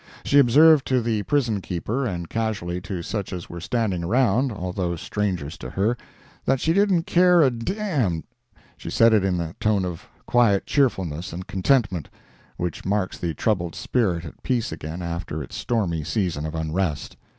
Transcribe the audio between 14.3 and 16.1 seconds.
peace again after its stormy